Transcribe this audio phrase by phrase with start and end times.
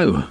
[0.00, 0.28] Hello,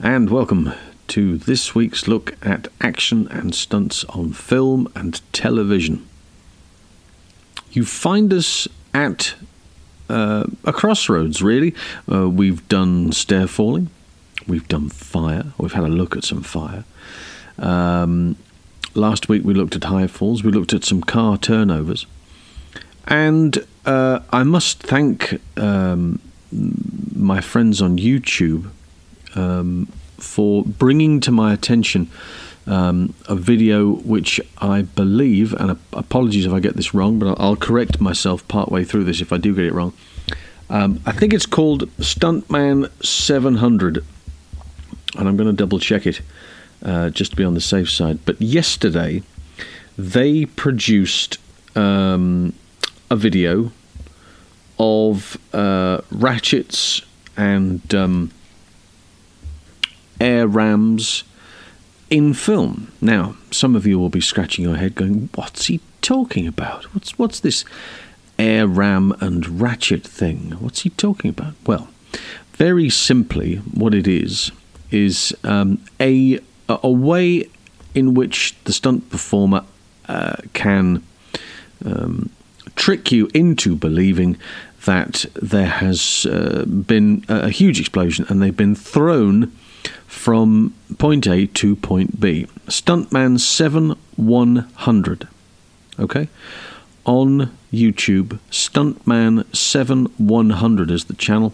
[0.00, 0.72] and welcome
[1.06, 6.04] to this week's look at action and stunts on film and television.
[7.70, 9.36] You find us at
[10.10, 11.72] uh, a crossroads, really.
[12.10, 13.90] Uh, we've done stair falling,
[14.48, 16.82] we've done fire, we've had a look at some fire.
[17.60, 18.34] Um,
[18.94, 22.06] last week we looked at high falls, we looked at some car turnovers.
[23.06, 26.18] And uh, I must thank um,
[27.14, 28.72] my friends on YouTube
[29.36, 29.86] um,
[30.18, 32.10] for bringing to my attention
[32.66, 37.56] um, a video which I believe, and apologies if I get this wrong, but I'll
[37.56, 39.92] correct myself partway through this if I do get it wrong.
[40.68, 44.04] Um, I think it's called Stuntman 700,
[45.16, 46.20] and I'm going to double check it
[46.84, 48.18] uh, just to be on the safe side.
[48.24, 49.22] But yesterday,
[49.96, 51.38] they produced
[51.76, 52.52] um,
[53.10, 53.70] a video
[54.78, 57.02] of uh, ratchets
[57.36, 58.32] and um,
[60.20, 61.24] air rams
[62.10, 62.92] in film.
[63.00, 66.84] Now, some of you will be scratching your head, going, "What's he talking about?
[66.94, 67.64] What's what's this
[68.38, 70.52] air ram and ratchet thing?
[70.60, 71.88] What's he talking about?" Well,
[72.54, 74.52] very simply, what it is
[74.90, 77.48] is um, a a way
[77.94, 79.64] in which the stunt performer
[80.08, 81.02] uh, can
[81.84, 82.30] um,
[82.76, 84.36] trick you into believing
[84.84, 89.50] that there has uh, been a huge explosion and they've been thrown
[90.06, 92.46] from point A to point B.
[92.66, 95.28] Stuntman 7100.
[95.98, 96.28] Okay?
[97.04, 101.52] On YouTube, Stuntman 7100 is the channel.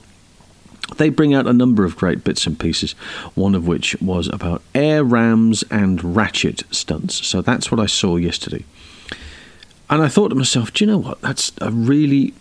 [0.96, 2.92] They bring out a number of great bits and pieces,
[3.34, 7.26] one of which was about air rams and ratchet stunts.
[7.26, 8.64] So that's what I saw yesterday.
[9.88, 11.20] And I thought to myself, do you know what?
[11.20, 12.34] That's a really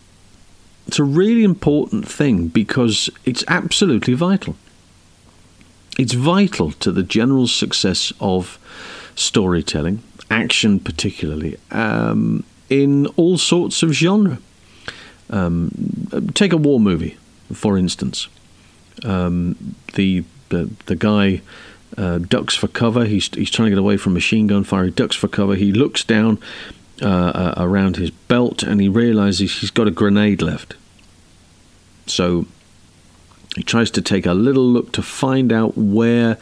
[0.87, 4.55] it's a really important thing because it's absolutely vital.
[5.97, 8.57] It's vital to the general success of
[9.15, 14.39] storytelling, action particularly, um, in all sorts of genre.
[15.29, 15.71] Um,
[16.33, 17.17] take a war movie,
[17.53, 18.27] for instance.
[19.03, 21.41] Um, the, the the guy
[21.97, 23.05] uh, ducks for cover.
[23.05, 24.85] He's he's trying to get away from machine gun fire.
[24.85, 25.55] He ducks for cover.
[25.55, 26.39] He looks down
[27.01, 30.75] uh, uh, around his belt and he realizes he's got a grenade left.
[32.05, 32.45] So
[33.55, 36.37] he tries to take a little look to find out where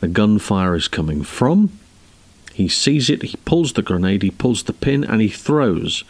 [0.00, 1.76] the gunfire is coming from.
[2.52, 6.04] He sees it, he pulls the grenade, he pulls the pin, and he throws.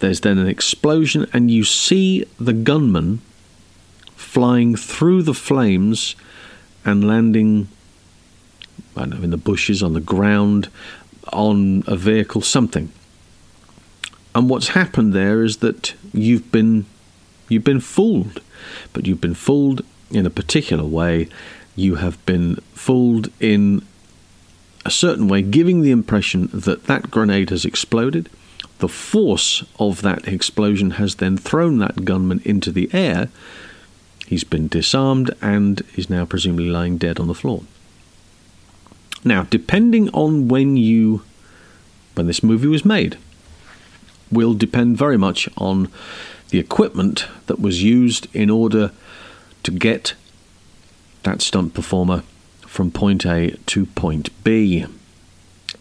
[0.00, 3.20] There's then an explosion, and you see the gunman
[4.16, 6.16] flying through the flames
[6.84, 7.68] and landing,
[8.96, 10.70] I don't know, in the bushes, on the ground,
[11.32, 12.90] on a vehicle, something.
[14.34, 16.86] And what's happened there is that you've been
[17.48, 18.40] you've been fooled,
[18.92, 21.28] but you've been fooled in a particular way.
[21.76, 23.82] You have been fooled in
[24.84, 28.28] a certain way, giving the impression that that grenade has exploded.
[28.78, 33.28] The force of that explosion has then thrown that gunman into the air.
[34.26, 37.62] He's been disarmed and is now presumably lying dead on the floor.
[39.24, 41.22] Now, depending on when you
[42.14, 43.16] when this movie was made,
[44.30, 45.88] will depend very much on
[46.50, 48.90] the equipment that was used in order
[49.62, 50.14] to get
[51.22, 52.22] that stunt performer
[52.60, 54.86] from point A to point B.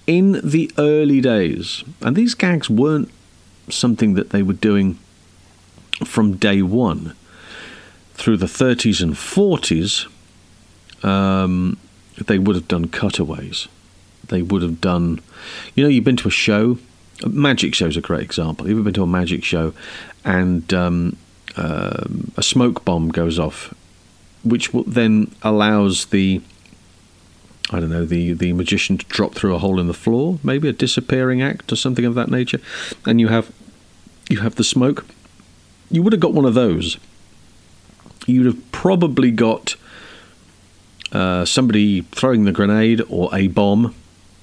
[0.05, 3.11] In the early days, and these gags weren't
[3.69, 4.97] something that they were doing
[6.05, 7.15] from day one,
[8.13, 10.07] through the 30s and 40s,
[11.05, 11.77] um,
[12.25, 13.67] they would have done cutaways.
[14.27, 15.21] They would have done,
[15.75, 16.79] you know, you've been to a show
[17.25, 18.67] Magic show's a great example.
[18.67, 19.73] You've been to a magic show
[20.23, 21.17] and um,
[21.55, 22.05] uh,
[22.35, 23.73] a smoke bomb goes off,
[24.43, 26.41] which then allows the
[27.71, 30.69] I don't know the the magician to drop through a hole in the floor, maybe
[30.69, 32.59] a disappearing act or something of that nature,
[33.05, 33.51] and you have
[34.29, 35.05] you have the smoke.
[35.89, 36.97] You would have got one of those.
[38.25, 39.75] You'd have probably got
[41.11, 43.95] uh, somebody throwing the grenade or a bomb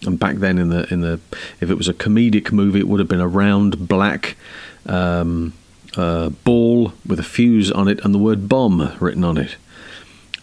[0.06, 1.20] and back then, in the in the
[1.60, 4.36] if it was a comedic movie, it would have been a round black
[4.86, 5.52] um,
[5.96, 9.56] uh, ball with a fuse on it and the word bomb written on it.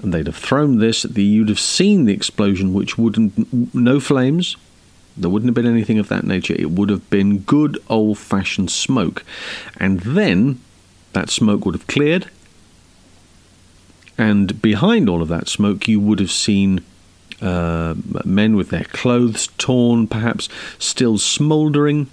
[0.01, 1.03] And they'd have thrown this.
[1.03, 4.57] The, you'd have seen the explosion, which wouldn't no flames.
[5.15, 6.55] There wouldn't have been anything of that nature.
[6.57, 9.23] It would have been good old fashioned smoke.
[9.77, 10.59] And then
[11.13, 12.29] that smoke would have cleared.
[14.17, 16.83] And behind all of that smoke, you would have seen
[17.41, 17.95] uh,
[18.25, 20.49] men with their clothes torn, perhaps
[20.79, 22.07] still smouldering,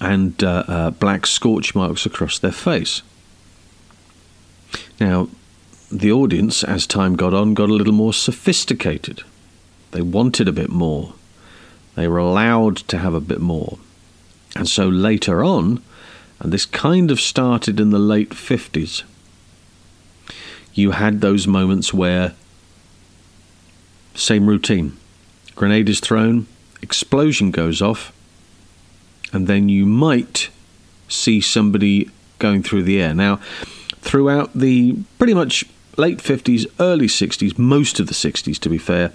[0.00, 3.02] and uh, uh, black scorch marks across their face.
[5.00, 5.28] Now,
[5.90, 9.22] the audience, as time got on, got a little more sophisticated.
[9.92, 11.14] They wanted a bit more.
[11.94, 13.78] They were allowed to have a bit more.
[14.54, 15.82] And so later on,
[16.40, 19.04] and this kind of started in the late 50s,
[20.74, 22.34] you had those moments where,
[24.16, 24.96] same routine,
[25.54, 26.46] grenade is thrown,
[26.82, 28.12] explosion goes off,
[29.32, 30.50] and then you might
[31.08, 33.14] see somebody going through the air.
[33.14, 33.36] Now,
[34.00, 35.64] throughout the pretty much
[35.96, 39.12] late 50s, early 60s, most of the 60s to be fair,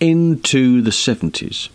[0.00, 1.68] into the 70s.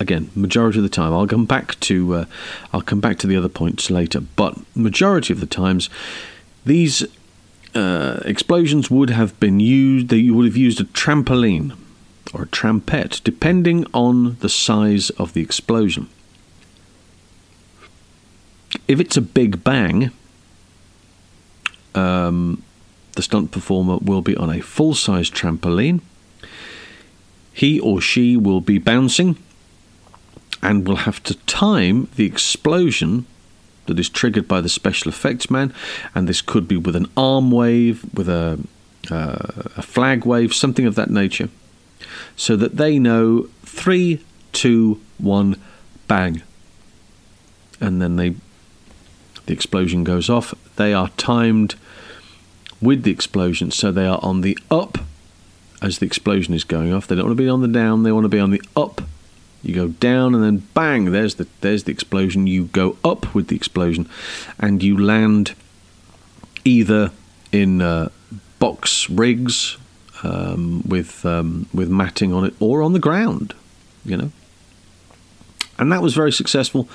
[0.00, 2.24] Again, majority of the time, I'll come back to uh,
[2.72, 4.20] I'll come back to the other points later.
[4.20, 5.88] But majority of the times,
[6.66, 7.06] these
[7.74, 10.08] uh, explosions would have been used.
[10.08, 11.76] They would have used a trampoline
[12.32, 16.08] or a trampette, depending on the size of the explosion.
[18.88, 20.10] If it's a big bang,
[21.94, 22.62] um,
[23.12, 26.00] the stunt performer will be on a full size trampoline.
[27.52, 29.36] He or she will be bouncing
[30.60, 33.26] and will have to time the explosion
[33.86, 35.72] that is triggered by the special effects man.
[36.14, 38.58] And this could be with an arm wave, with a,
[39.10, 41.48] uh, a flag wave, something of that nature,
[42.36, 44.20] so that they know three,
[44.52, 45.60] two, one,
[46.06, 46.42] bang.
[47.80, 48.36] And then they
[49.46, 50.54] the explosion goes off.
[50.76, 51.74] They are timed
[52.80, 54.98] with the explosion, so they are on the up
[55.82, 57.06] as the explosion is going off.
[57.06, 59.02] They don't want to be on the down, they want to be on the up.
[59.64, 62.46] You go down and then bang, there's the there's the explosion.
[62.46, 64.08] You go up with the explosion
[64.58, 65.54] and you land
[66.64, 67.12] either
[67.50, 68.10] in uh,
[68.58, 69.76] box rigs
[70.22, 73.54] um, with um, with matting on it or on the ground,
[74.04, 74.30] you know.
[75.78, 76.88] And that was very successful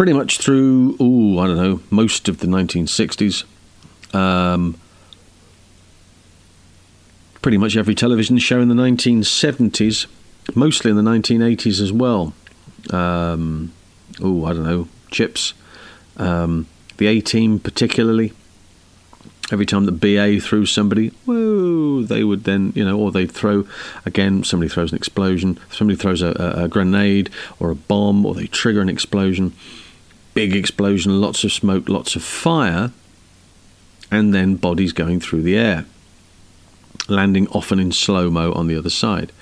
[0.00, 3.44] pretty much through, oh, I don't know, most of the 1960s.
[4.14, 4.80] Um,
[7.42, 10.06] pretty much every television show in the 1970s,
[10.54, 12.32] mostly in the 1980s as well.
[12.90, 13.72] Um,
[14.20, 15.54] oh, I don't know, Chips,
[16.16, 16.66] um,
[16.96, 18.32] the A Team particularly.
[19.52, 23.66] Every time the BA threw somebody, whoa, they would then, you know, or they'd throw,
[24.06, 28.34] again, somebody throws an explosion, somebody throws a, a, a grenade or a bomb, or
[28.34, 29.52] they trigger an explosion.
[30.34, 32.92] Big explosion, lots of smoke, lots of fire
[34.10, 35.86] and then bodies going through the air,
[37.10, 39.32] landing often in slow mo on the other side.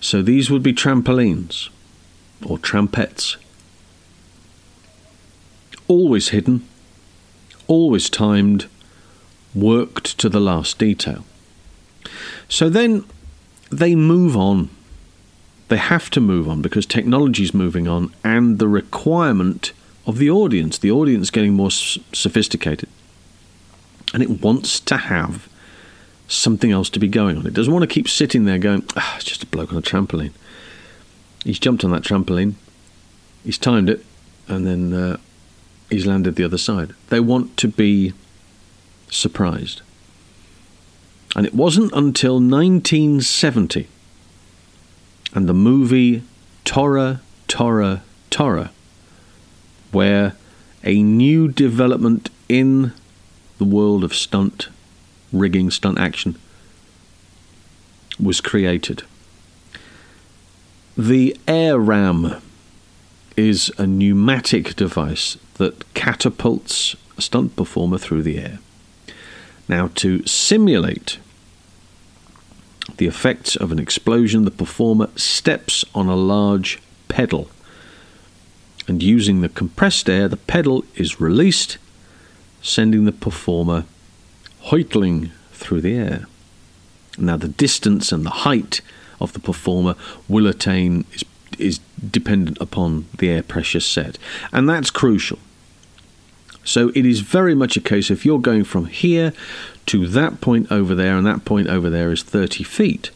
[0.00, 1.68] So these would be trampolines
[2.44, 3.36] or trampettes.
[5.86, 6.66] Always hidden,
[7.66, 8.66] always timed,
[9.54, 11.24] worked to the last detail.
[12.48, 13.04] So then
[13.70, 14.70] they move on.
[15.68, 19.72] They have to move on because technology is moving on and the requirement
[20.06, 22.88] of the audience, the audience getting more sophisticated
[24.12, 25.48] and it wants to have
[26.28, 27.46] something else to be going on.
[27.46, 29.82] It doesn't want to keep sitting there going, ah, it's just a bloke on a
[29.82, 30.32] trampoline.
[31.42, 32.54] He's jumped on that trampoline,
[33.42, 34.04] he's timed it,
[34.46, 35.16] and then uh,
[35.88, 36.94] he's landed the other side.
[37.08, 38.12] They want to be
[39.10, 39.82] surprised.
[41.34, 43.88] And it wasn't until 1970
[45.34, 46.22] and the movie
[46.64, 48.70] Tora, Tora, Tora,
[49.92, 50.34] where
[50.84, 52.92] a new development in
[53.58, 54.68] the world of stunt
[55.32, 56.36] rigging, stunt action
[58.20, 59.02] was created.
[60.96, 62.42] The air ram
[63.36, 68.58] is a pneumatic device that catapults a stunt performer through the air.
[69.68, 71.18] Now, to simulate
[72.96, 77.48] the effects of an explosion, the performer steps on a large pedal.
[78.88, 81.78] And using the compressed air, the pedal is released
[82.60, 83.84] sending the performer
[84.66, 86.26] hoitling through the air.
[87.18, 88.80] Now, the distance and the height
[89.20, 89.96] of the performer
[90.28, 91.24] will attain is,
[91.58, 94.18] is dependent upon the air pressure set,
[94.52, 95.38] and that's crucial.
[96.64, 99.32] So, it is very much a case if you're going from here
[99.86, 103.10] to that point over there, and that point over there is 30 feet,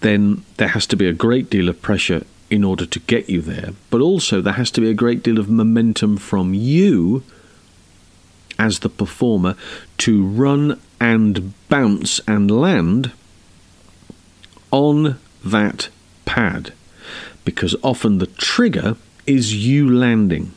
[0.00, 3.40] then there has to be a great deal of pressure in order to get you
[3.40, 7.22] there, but also there has to be a great deal of momentum from you
[8.58, 9.54] as the performer
[9.98, 13.12] to run and bounce and land
[14.70, 15.88] on that
[16.24, 16.72] pad
[17.44, 18.96] because often the trigger
[19.26, 20.52] is you landing.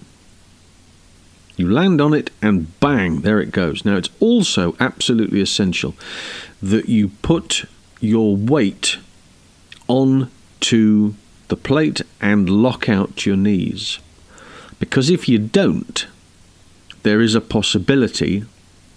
[1.56, 3.86] You land on it and bang, there it goes.
[3.86, 5.96] Now, it's also absolutely essential
[6.62, 7.66] that you put
[8.02, 8.98] your weight
[9.88, 10.30] on
[10.62, 11.16] to
[11.48, 14.00] the plate and lock out your knees.
[14.80, 16.08] Because if you don't,
[17.04, 18.44] there is a possibility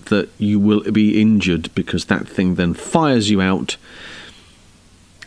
[0.06, 3.76] that you will be injured because that thing then fires you out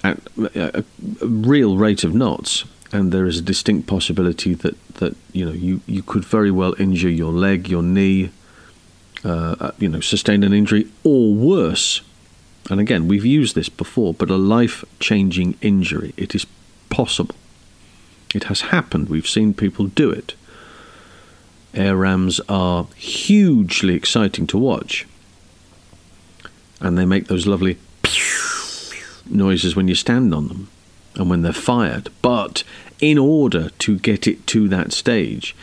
[0.03, 0.83] at a,
[1.21, 5.81] real rate of knots, and there is a distinct possibility that, that you know you,
[5.85, 8.29] you could very well injure your leg, your knee,
[9.25, 12.01] uh, uh you know, sustain an injury, or worse.
[12.69, 16.13] And again, we've used this before, but a life-changing injury.
[16.17, 16.45] It is
[16.89, 17.35] possible.
[18.35, 19.07] It has happened.
[19.07, 20.35] We've seen people do it.
[21.73, 25.05] Air rams are hugely exciting to watch.
[26.79, 27.77] And they make those lovely
[29.29, 30.69] noises when you stand on them
[31.15, 32.09] and when they're fired.
[32.21, 32.63] But
[32.99, 35.55] in order to get it to that stage,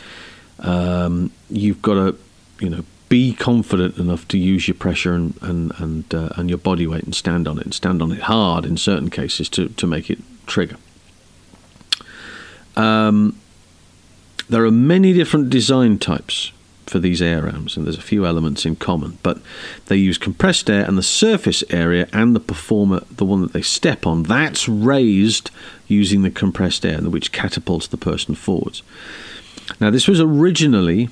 [0.59, 2.19] um, you've got to,
[2.61, 6.59] you know, be confident enough to use your pressure and and and, uh, and your
[6.59, 9.69] body weight and stand on it and stand on it hard in certain cases to
[9.69, 10.77] to make it trigger.
[12.77, 13.39] Um,
[14.49, 16.53] there are many different design types
[16.87, 19.39] for these air rams, and there's a few elements in common, but
[19.87, 23.63] they use compressed air and the surface area and the performer, the one that they
[23.63, 25.51] step on, that's raised
[25.89, 28.83] using the compressed air, which catapults the person forwards.
[29.81, 31.09] Now, this was originally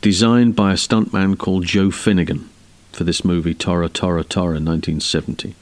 [0.00, 2.50] designed by a stuntman called Joe Finnegan
[2.92, 5.54] for this movie, Tora, Tora, Tora, 1970.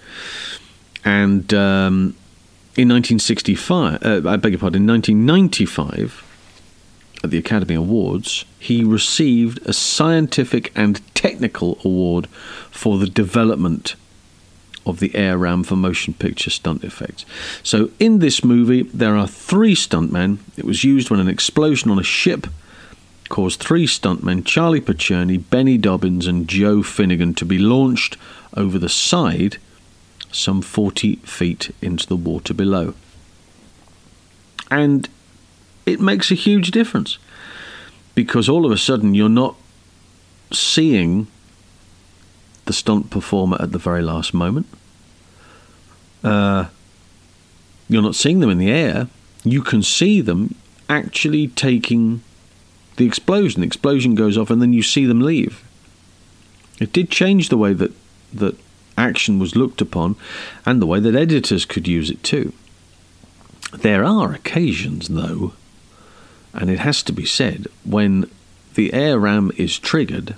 [1.05, 2.17] And um,
[2.77, 6.32] in 1965, uh, I beg your pardon, in 1995,
[7.23, 12.27] at the Academy Awards, he received a scientific and technical award
[12.71, 13.95] for the development
[14.85, 17.25] of the air ram for motion picture stunt effects.
[17.63, 20.39] So, in this movie, there are three stuntmen.
[20.57, 22.49] It was used when an explosion on a ship
[23.29, 28.17] caused three stuntmen, Charlie Picerni, Benny Dobbins, and Joe Finnegan, to be launched
[28.55, 29.59] over the side
[30.31, 32.95] some 40 feet into the water below.
[34.71, 35.09] And
[35.87, 37.19] it makes a huge difference
[38.15, 39.57] because all of a sudden you're not
[40.53, 41.27] seeing
[42.67, 44.67] the stunt performer at the very last moment.
[46.23, 46.67] Uh,
[47.89, 49.09] you're not seeing them in the air.
[49.45, 50.55] You can see them
[50.89, 52.23] actually taking
[52.97, 53.63] the explosion.
[53.63, 55.65] The explosion goes off, and then you see them leave.
[56.81, 57.93] It did change the way that
[58.33, 58.57] that
[58.97, 60.17] action was looked upon,
[60.65, 62.53] and the way that editors could use it too.
[63.73, 65.55] There are occasions, though,
[66.55, 68.31] and it has to be said, when
[68.75, 70.35] the air ram is triggered,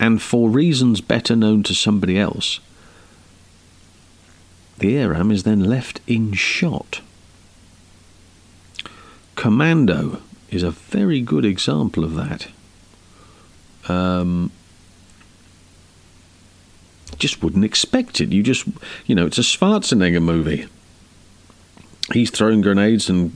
[0.00, 2.60] and for reasons better known to somebody else,
[4.78, 7.00] the air ram is then left in shot.
[9.36, 10.20] Commando
[10.50, 12.48] is a very good example of that.
[13.88, 14.50] Um,
[17.18, 18.32] just wouldn't expect it.
[18.32, 18.66] You just,
[19.06, 20.66] you know, it's a Schwarzenegger movie.
[22.12, 23.32] He's throwing grenades and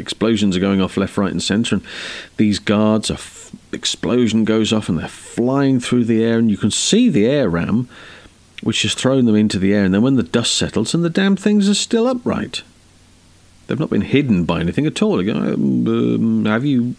[0.00, 1.84] explosions are going off left, right, and centre, and
[2.36, 6.56] these guards, a f- explosion goes off, and they're flying through the air, and you
[6.56, 7.88] can see the air ram,
[8.62, 11.10] which has thrown them into the air, and then when the dust settles, and the
[11.10, 12.62] damn things are still upright.
[13.66, 15.20] They've not been hidden by anything at all.
[15.20, 16.96] Um, have you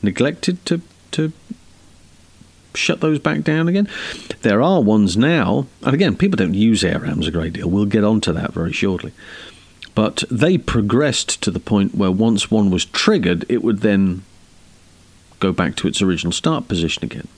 [0.00, 1.32] neglected to to
[2.74, 3.88] shut those back down again?
[4.42, 7.68] There are ones now, and again, people don't use air rams a great deal.
[7.68, 9.12] We'll get onto that very shortly.
[9.94, 14.22] But they progressed to the point where once one was triggered, it would then
[15.40, 17.28] go back to its original start position again.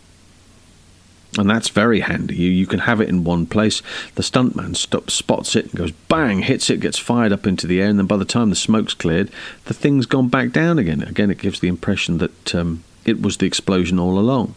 [1.38, 2.34] And that's very handy.
[2.34, 3.82] You, you can have it in one place.
[4.14, 7.88] The stuntman spots it and goes bang, hits it, gets fired up into the air,
[7.88, 9.30] and then by the time the smoke's cleared,
[9.66, 11.02] the thing's gone back down again.
[11.02, 14.54] Again, it gives the impression that um, it was the explosion all along.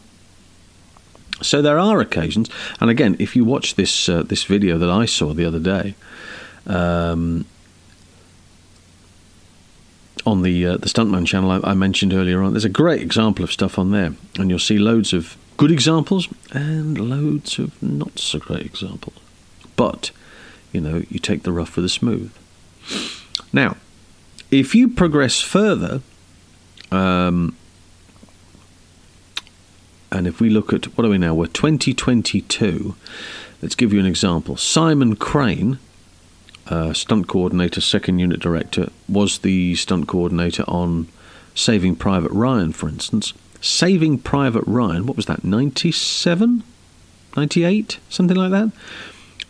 [1.42, 5.06] So there are occasions, and again, if you watch this uh, this video that I
[5.06, 5.96] saw the other day,
[6.68, 7.46] um,
[10.26, 12.54] on the uh, the Stuntman channel I, I, mentioned earlier on.
[12.54, 16.28] There's a great example of stuff on there, and you'll see loads of good examples
[16.52, 19.16] and loads of not so great examples.
[19.76, 20.12] But
[20.72, 22.32] you know, you take the rough with the smooth.
[23.52, 23.78] Now,
[24.52, 26.02] if you progress further,
[26.92, 27.56] um,
[30.12, 31.34] and if we look at what are we now?
[31.34, 32.96] We're 2022.
[33.62, 34.58] Let's give you an example.
[34.58, 35.80] Simon Crane
[36.70, 41.08] uh, stunt coordinator, second unit director, was the stunt coordinator on
[41.56, 43.34] Saving Private Ryan, for instance.
[43.60, 46.64] Saving Private Ryan, what was that, 97?
[47.36, 48.00] 98?
[48.10, 48.72] Something like that?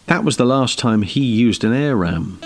[0.08, 2.40] That was the last time he used an air ram.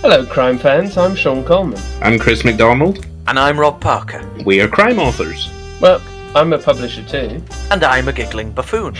[0.00, 0.96] Hello, crime fans.
[0.98, 1.80] I'm Sean Coleman.
[2.00, 3.06] I'm Chris McDonald.
[3.28, 4.28] And I'm Rob Parker.
[4.44, 5.48] We are crime authors.
[5.80, 6.02] Well,
[6.34, 7.40] I'm a publisher too.
[7.70, 8.96] And I'm a giggling buffoon.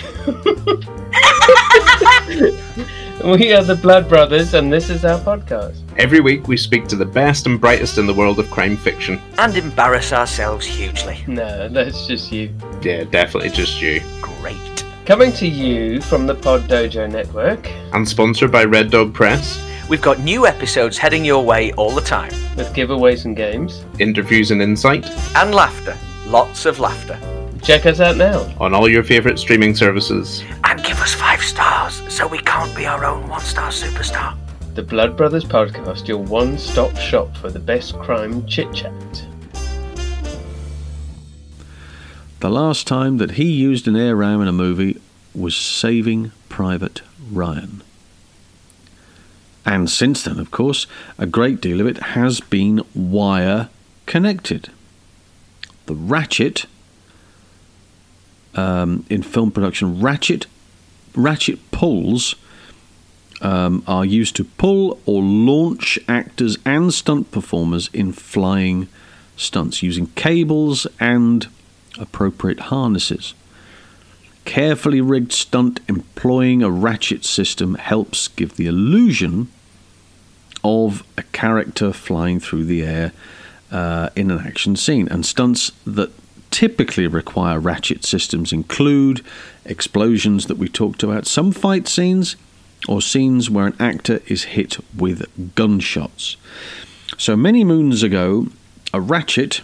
[3.24, 5.80] We are the Blood Brothers, and this is our podcast.
[5.96, 9.20] Every week, we speak to the best and brightest in the world of crime fiction.
[9.38, 11.22] And embarrass ourselves hugely.
[11.28, 12.52] No, that's just you.
[12.82, 14.02] Yeah, definitely just you.
[14.20, 14.84] Great.
[15.06, 20.02] Coming to you from the Pod Dojo Network And sponsored by Red Dog Press, We've
[20.02, 22.32] got new episodes heading your way all the time.
[22.56, 23.84] with giveaways and games.
[24.00, 25.96] interviews and insight And laughter.
[26.26, 27.18] Lots of laughter.
[27.62, 28.52] Check us out now.
[28.58, 30.42] on all your favourite streaming services.
[30.64, 34.36] And give us five stars so we can't be our own one star superstar.
[34.74, 39.26] The Blood Brothers Podcast, your one stop shop for the best crime chit chat.
[42.40, 45.00] The last time that he used an air ram in a movie
[45.32, 47.84] was Saving Private Ryan.
[49.64, 53.68] And since then, of course, a great deal of it has been wire
[54.06, 54.72] connected.
[55.86, 56.66] The ratchet
[58.54, 60.46] um, in film production, ratchet
[61.14, 62.34] ratchet pulls
[63.42, 68.88] um, are used to pull or launch actors and stunt performers in flying
[69.36, 71.48] stunts using cables and
[71.98, 73.34] appropriate harnesses.
[74.44, 79.48] Carefully rigged stunt employing a ratchet system helps give the illusion
[80.64, 83.12] of a character flying through the air
[83.70, 85.08] uh, in an action scene.
[85.08, 86.12] And stunts that
[86.52, 89.24] typically require ratchet systems include
[89.64, 92.36] explosions that we talked about, some fight scenes,
[92.86, 96.36] or scenes where an actor is hit with gunshots.
[97.16, 98.48] So many moons ago,
[98.92, 99.62] a ratchet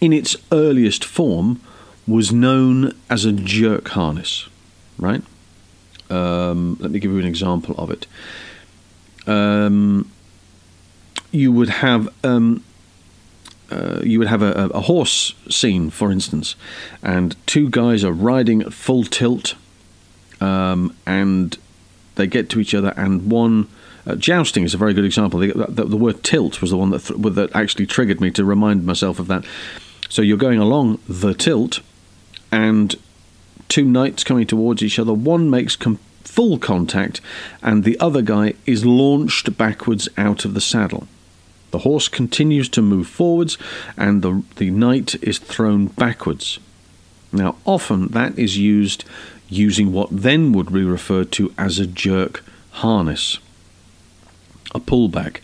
[0.00, 1.60] in its earliest form
[2.06, 4.48] was known as a jerk harness,
[4.98, 5.22] right?
[6.10, 8.06] Um, let me give you an example of it.
[9.26, 10.10] Um,
[11.30, 12.62] you would have um,
[13.72, 16.56] uh, you would have a, a horse scene, for instance,
[17.02, 19.54] and two guys are riding at full tilt,
[20.40, 21.58] um, and
[22.14, 23.68] they get to each other, and one.
[24.04, 25.38] Uh, jousting is a very good example.
[25.38, 28.44] The, the, the word tilt was the one that, th- that actually triggered me to
[28.44, 29.44] remind myself of that.
[30.08, 31.80] So you're going along the tilt,
[32.50, 32.96] and
[33.68, 35.14] two knights coming towards each other.
[35.14, 37.20] One makes com- full contact,
[37.62, 41.06] and the other guy is launched backwards out of the saddle.
[41.72, 43.58] The horse continues to move forwards,
[43.96, 46.60] and the, the knight is thrown backwards.
[47.32, 49.04] Now, often that is used
[49.48, 53.38] using what then would be referred to as a jerk harness,
[54.74, 55.40] a pullback.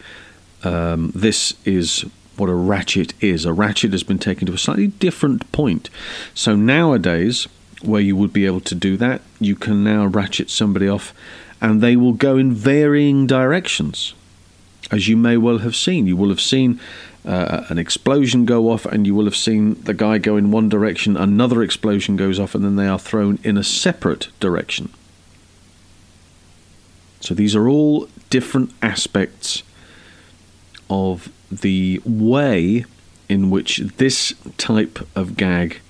[0.62, 2.04] Um, this is
[2.36, 3.44] what a ratchet is.
[3.44, 5.90] A ratchet has been taken to a slightly different point.
[6.34, 7.48] So nowadays,
[7.82, 11.14] where you would be able to do that, you can now ratchet somebody off
[11.60, 14.14] and they will go in varying directions.
[14.90, 16.80] As you may well have seen, you will have seen
[17.24, 20.68] uh, an explosion go off, and you will have seen the guy go in one
[20.68, 24.90] direction, another explosion goes off, and then they are thrown in a separate direction.
[27.20, 29.62] So these are all different aspects
[30.88, 32.84] of the way
[33.28, 35.80] in which this type of gag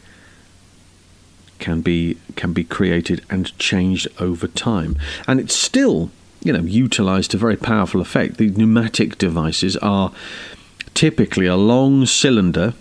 [1.58, 6.10] can be can be created and changed over time and it's still
[6.42, 10.12] you know utilized to very powerful effect the pneumatic devices are
[10.94, 12.74] typically a long cylinder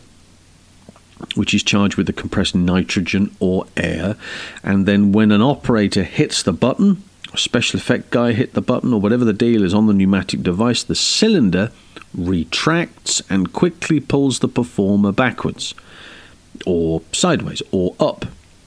[1.35, 4.15] which is charged with the compressed nitrogen or air
[4.63, 7.03] and then when an operator hits the button
[7.35, 10.83] special effect guy hit the button or whatever the deal is on the pneumatic device
[10.83, 11.71] the cylinder
[12.13, 15.73] retracts and quickly pulls the performer backwards
[16.65, 18.25] or sideways or up,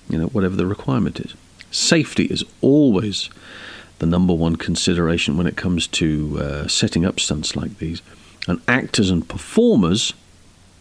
[0.09, 1.35] you know, whatever the requirement is.
[1.71, 3.31] Safety is always
[4.01, 8.03] the number one consideration when it comes to uh, setting up stunts like these.
[8.49, 10.15] And actors and performers,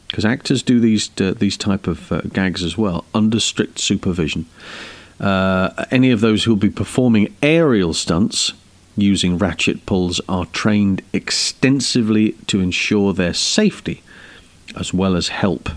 [0.07, 4.45] because actors do these uh, these type of uh, gags as well under strict supervision.
[5.19, 8.53] Uh, any of those who will be performing aerial stunts
[8.95, 14.01] using ratchet pulls are trained extensively to ensure their safety
[14.75, 15.69] as well as help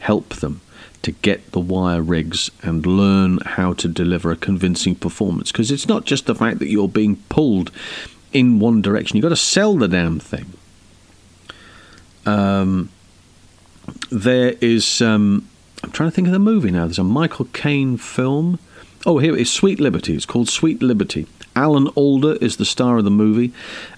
[0.00, 0.60] help them
[1.02, 5.52] to get the wire rigs and learn how to deliver a convincing performance.
[5.52, 7.70] Because it's not just the fact that you're being pulled
[8.32, 9.16] in one direction.
[9.16, 10.52] You've got to sell the damn thing.
[12.26, 12.90] Um,
[14.10, 15.48] there is um,
[15.82, 16.84] I'm trying to think of the movie now.
[16.86, 18.58] There's a Michael Caine film.
[19.06, 20.14] Oh here it is Sweet Liberty.
[20.14, 21.26] It's called Sweet Liberty.
[21.54, 23.52] Alan Alda is the star of the movie,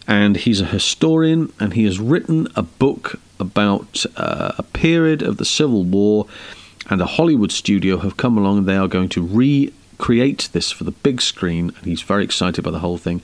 [0.06, 5.36] and he's a historian, and he has written a book about uh, a period of
[5.36, 6.26] the Civil War.
[6.90, 10.84] And a Hollywood studio have come along, and they are going to recreate this for
[10.84, 11.72] the big screen.
[11.76, 13.22] And he's very excited by the whole thing.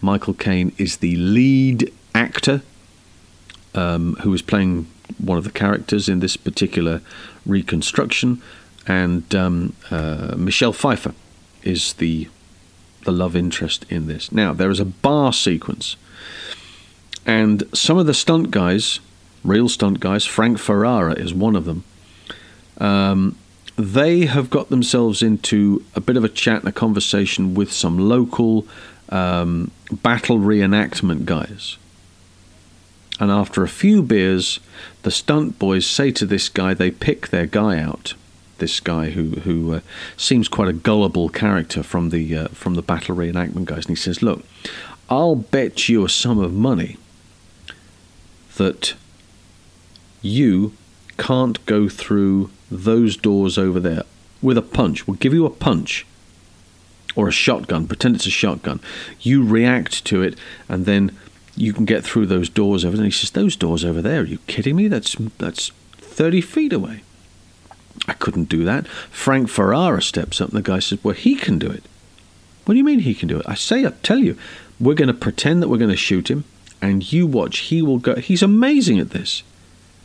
[0.00, 2.62] Michael Caine is the lead actor
[3.74, 4.86] um, who is playing
[5.18, 7.02] one of the characters in this particular
[7.44, 8.40] reconstruction,
[8.86, 11.14] and um, uh, Michelle Pfeiffer
[11.62, 12.28] is the
[13.04, 14.30] the love interest in this.
[14.30, 15.96] Now, there is a bar sequence,
[17.24, 19.00] and some of the stunt guys,
[19.42, 21.84] real stunt guys, Frank Ferrara is one of them.
[22.80, 23.36] Um,
[23.76, 27.98] they have got themselves into a bit of a chat and a conversation with some
[27.98, 28.66] local
[29.10, 31.76] um, battle reenactment guys.
[33.18, 34.60] And after a few beers,
[35.02, 38.14] the stunt boys say to this guy, they pick their guy out.
[38.58, 39.80] This guy who who uh,
[40.18, 44.02] seems quite a gullible character from the uh, from the battle reenactment guys, and he
[44.02, 44.44] says, "Look,
[45.08, 46.98] I'll bet you a sum of money
[48.58, 48.92] that
[50.20, 50.74] you
[51.16, 54.02] can't go through those doors over there
[54.42, 55.06] with a punch.
[55.06, 56.06] We'll give you a punch
[57.16, 57.86] or a shotgun.
[57.86, 58.80] Pretend it's a shotgun.
[59.20, 61.16] You react to it, and then
[61.56, 63.04] you can get through those doors over there.
[63.04, 64.20] And he says, "Those doors over there?
[64.20, 64.88] Are you kidding me?
[64.88, 67.02] That's that's thirty feet away."
[68.06, 68.86] I couldn't do that.
[68.86, 71.82] Frank Ferrara steps up, and the guy says, "Well, he can do it."
[72.64, 73.46] What do you mean he can do it?
[73.48, 74.36] I say, I tell you,
[74.78, 76.44] we're going to pretend that we're going to shoot him,
[76.80, 77.58] and you watch.
[77.58, 78.14] He will go.
[78.14, 79.42] He's amazing at this.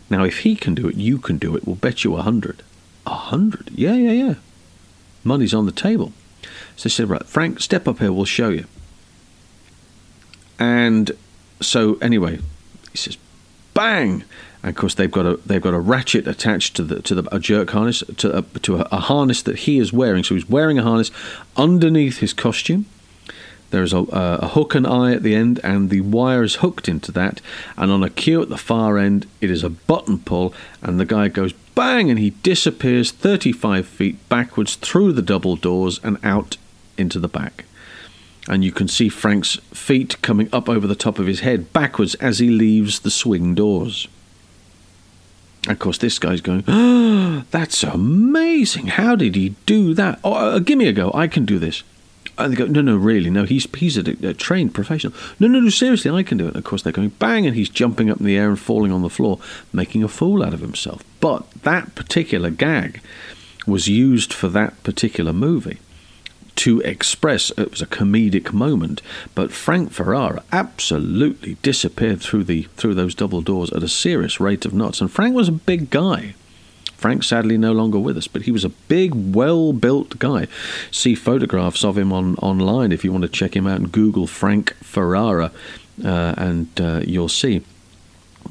[0.10, 1.66] Now, if he can do it, you can do it.
[1.66, 2.62] We'll bet you a hundred.
[3.06, 3.72] A hundred?
[3.72, 4.34] Yeah, yeah, yeah.
[5.24, 6.14] Money's on the table.
[6.76, 8.12] So I said, right, Frank, step up here.
[8.12, 8.66] We'll show you.
[10.60, 11.12] And
[11.62, 12.40] so anyway,
[12.92, 13.18] he says,
[13.74, 14.24] bang.
[14.62, 17.36] And of course, they've got a they've got a ratchet attached to the to the
[17.36, 20.24] a jerk harness to a, to a, a harness that he is wearing.
[20.24, 21.12] So he's wearing a harness
[21.56, 22.86] underneath his costume.
[23.72, 27.12] There's a, a, hook and eye at the end, and the wire is hooked into
[27.14, 27.42] that.
[27.78, 31.06] And on a cue at the far end, it is a button pull, and the
[31.06, 36.58] guy goes bang, and he disappears 35 feet backwards through the double doors and out
[36.98, 37.66] into the back.
[38.48, 42.16] And you can see Frank's feet coming up over the top of his head backwards
[42.16, 44.08] as he leaves the swing doors.
[45.68, 48.88] Of course, this guy's going, oh, that's amazing.
[48.88, 50.20] How did he do that?
[50.24, 51.12] Oh, uh, give me a go.
[51.14, 51.84] I can do this.
[52.38, 53.46] And they go, no, no, really, no.
[53.46, 55.14] He's he's a, a, trained professional.
[55.40, 56.56] No, no, no, seriously, I can do it.
[56.56, 59.02] Of course, they're going bang, and he's jumping up in the air and falling on
[59.02, 59.40] the floor,
[59.72, 61.02] making a fool out of himself.
[61.22, 63.02] But that particular gag
[63.66, 65.80] was used for that particular movie
[66.56, 69.02] to express it was a comedic moment.
[69.34, 74.66] But Frank Ferrara absolutely disappeared through the through those double doors at a serious rate
[74.66, 75.02] of knots.
[75.02, 76.36] And Frank was a big guy.
[77.06, 80.48] Frank sadly no longer with us, but he was a big, well built guy.
[80.90, 84.26] See photographs of him on online if you want to check him out and Google
[84.26, 85.52] Frank Ferrara,
[86.04, 87.62] uh, and uh, you'll see.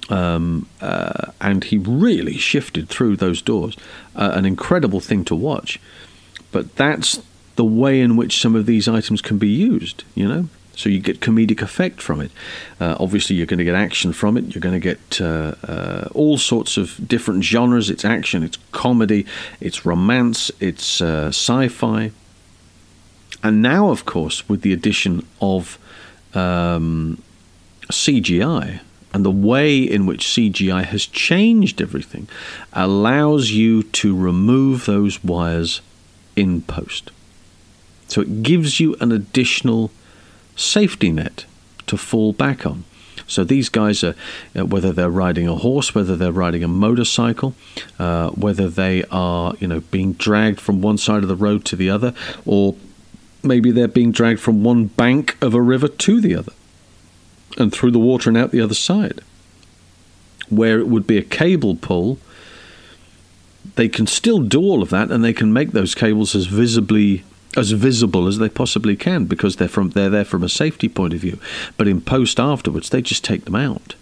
[0.09, 3.77] Um, uh, and he really shifted through those doors.
[4.14, 5.81] Uh, an incredible thing to watch.
[6.53, 7.21] But that's
[7.57, 10.49] the way in which some of these items can be used, you know?
[10.77, 12.31] So you get comedic effect from it.
[12.81, 14.55] Uh, obviously, you're going to get action from it.
[14.55, 17.91] You're going to get uh, uh, all sorts of different genres.
[17.91, 19.27] It's action, it's comedy,
[19.61, 22.11] it's romance, it's uh, sci-fi.
[23.43, 25.79] And now, of course, with the addition of
[26.35, 27.23] um,
[27.91, 28.81] CGI
[29.13, 32.27] and the way in which CGI has changed everything,
[32.73, 35.81] allows you to remove those wires
[36.35, 37.13] in post.
[38.09, 39.91] So it gives you an additional
[40.57, 41.45] safety net
[41.87, 42.85] to fall back on.
[43.27, 44.14] So these guys are,
[44.55, 47.55] uh, whether they're riding a horse, whether they're riding a motorcycle,
[47.99, 51.77] uh, whether they are, you know, being dragged from one side of the road to
[51.77, 52.12] the other,
[52.45, 52.75] or
[53.43, 56.53] maybe they're being dragged from one bank of a river to the other,
[57.57, 59.21] and through the water and out the other side,
[60.49, 62.19] where it would be a cable pull.
[63.77, 67.25] They can still do all of that, and they can make those cables as visibly
[67.57, 71.14] as visible as they possibly can because they're from they're there from a safety point
[71.14, 71.38] of view.
[71.77, 73.95] But in post afterwards, they just take them out.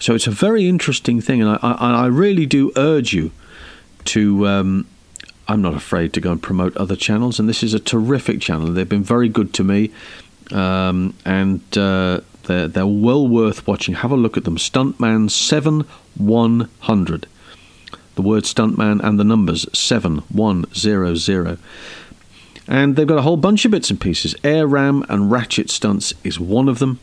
[0.00, 3.30] So it's a very interesting thing, and I, I, I really do urge you
[4.06, 4.46] to.
[4.46, 4.86] Um,
[5.46, 8.68] I'm not afraid to go and promote other channels, and this is a terrific channel.
[8.68, 9.90] They've been very good to me,
[10.52, 13.94] um, and uh, they're they're well worth watching.
[13.94, 14.56] Have a look at them.
[14.56, 15.84] Stuntman seven
[16.16, 17.26] one hundred
[18.14, 21.58] the word stuntman and the numbers 7100.
[22.66, 24.34] And they've got a whole bunch of bits and pieces.
[24.42, 26.98] Air ram and ratchet stunts is one of them.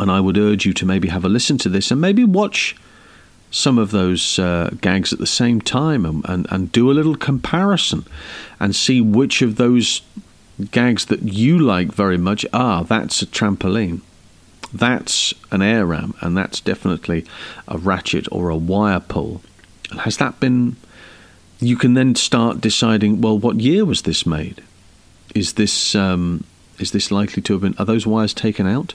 [0.00, 2.74] And I would urge you to maybe have a listen to this and maybe watch
[3.50, 7.14] some of those uh, gags at the same time and, and, and do a little
[7.14, 8.04] comparison
[8.58, 10.02] and see which of those
[10.70, 12.84] gags that you like very much are.
[12.84, 14.00] That's a trampoline.
[14.72, 17.24] That's an air ram, and that's definitely
[17.68, 19.42] a ratchet or a wire pull.
[19.98, 20.76] Has that been?
[21.58, 23.20] You can then start deciding.
[23.20, 24.62] Well, what year was this made?
[25.34, 26.44] Is this um,
[26.78, 27.74] is this likely to have been?
[27.78, 28.94] Are those wires taken out?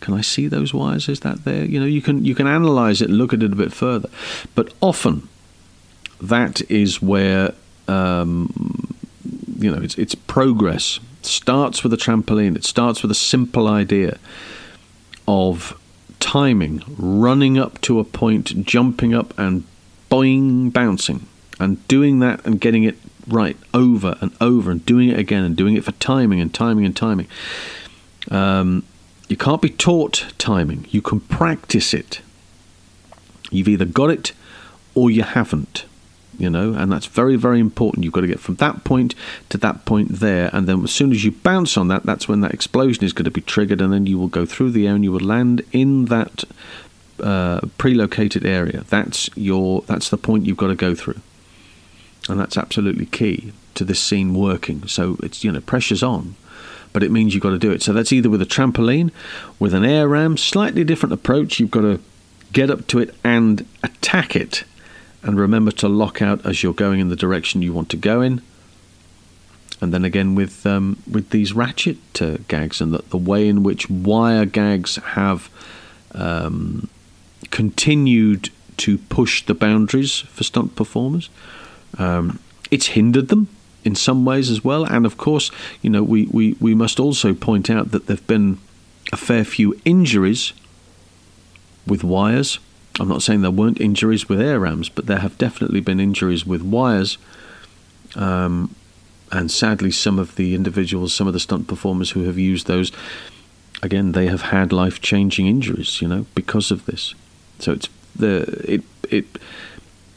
[0.00, 1.08] Can I see those wires?
[1.08, 1.64] Is that there?
[1.64, 4.08] You know, you can you can analyze it look at it a bit further.
[4.54, 5.28] But often,
[6.20, 7.54] that is where
[7.88, 8.96] um,
[9.58, 12.56] you know it's it's progress starts with a trampoline.
[12.56, 14.18] It starts with a simple idea
[15.26, 15.78] of
[16.20, 19.64] timing, running up to a point, jumping up and
[20.10, 21.26] boing, bouncing.
[21.60, 25.56] And doing that and getting it right over and over and doing it again and
[25.56, 27.26] doing it for timing and timing and timing.
[28.30, 28.84] Um,
[29.28, 30.86] you can't be taught timing.
[30.90, 32.20] You can practice it.
[33.50, 34.32] You've either got it
[34.94, 35.84] or you haven't
[36.38, 38.04] you know, and that's very, very important.
[38.04, 39.14] You've got to get from that point
[39.48, 42.40] to that point there, and then as soon as you bounce on that, that's when
[42.42, 44.94] that explosion is going to be triggered, and then you will go through the air
[44.94, 46.44] and you will land in that
[47.20, 48.84] uh, pre-located area.
[48.88, 51.20] That's your, that's the point you've got to go through,
[52.28, 54.86] and that's absolutely key to this scene working.
[54.86, 56.34] So it's you know pressure's on,
[56.92, 57.82] but it means you've got to do it.
[57.82, 59.10] So that's either with a trampoline,
[59.58, 61.60] with an air ram, slightly different approach.
[61.60, 62.00] You've got to
[62.52, 64.64] get up to it and attack it
[65.22, 68.20] and remember to lock out as you're going in the direction you want to go
[68.20, 68.42] in.
[69.80, 73.62] And then again with um, with these ratchet uh, gags and the, the way in
[73.62, 75.48] which wire gags have
[76.12, 76.88] um,
[77.50, 81.30] continued to push the boundaries for stunt performers.
[81.98, 82.38] Um,
[82.70, 83.48] it's hindered them
[83.84, 84.84] in some ways as well.
[84.84, 85.50] And of course,
[85.82, 88.58] you know, we, we, we must also point out that there have been
[89.12, 90.52] a fair few injuries
[91.86, 92.58] with wires
[93.00, 96.44] I'm not saying there weren't injuries with air rams, but there have definitely been injuries
[96.44, 97.18] with wires.
[98.16, 98.74] Um,
[99.30, 102.90] and sadly, some of the individuals, some of the stunt performers who have used those,
[103.82, 107.14] again, they have had life changing injuries, you know, because of this.
[107.58, 108.42] So it's the
[108.72, 109.26] it it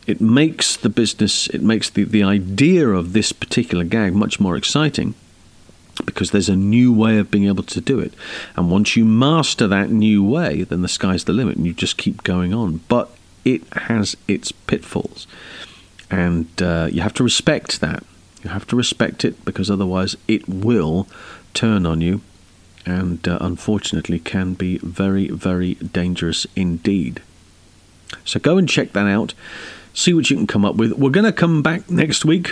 [0.07, 4.57] it makes the business, it makes the, the idea of this particular gag much more
[4.57, 5.13] exciting
[6.05, 8.13] because there's a new way of being able to do it.
[8.55, 11.97] And once you master that new way, then the sky's the limit and you just
[11.97, 12.81] keep going on.
[12.87, 13.11] But
[13.45, 15.27] it has its pitfalls.
[16.09, 18.03] And uh, you have to respect that.
[18.43, 21.07] You have to respect it because otherwise it will
[21.53, 22.21] turn on you
[22.85, 27.21] and uh, unfortunately can be very, very dangerous indeed.
[28.25, 29.33] So go and check that out.
[29.93, 30.93] See what you can come up with.
[30.93, 32.51] We're going to come back next week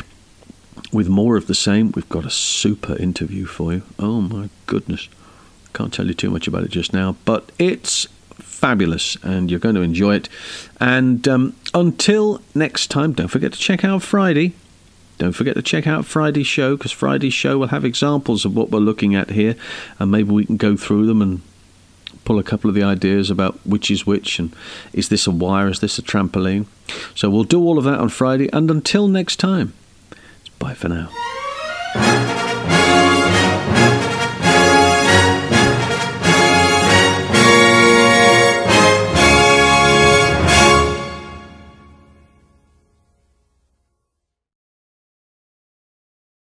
[0.91, 3.81] with more of the same, we've got a super interview for you.
[3.97, 5.07] Oh my goodness.
[5.73, 9.75] Can't tell you too much about it just now, but it's fabulous and you're going
[9.75, 10.29] to enjoy it.
[10.79, 14.53] And um, until next time, don't forget to check out Friday.
[15.19, 18.71] Don't forget to check out Friday's show because Friday's show will have examples of what
[18.71, 19.55] we're looking at here,
[19.99, 21.41] and maybe we can go through them and
[22.29, 24.53] pull a couple of the ideas about which is which and
[24.93, 26.67] is this a wire, is this a trampoline.
[27.15, 29.73] So we'll do all of that on Friday, and until next time.
[30.59, 31.09] Bye for now.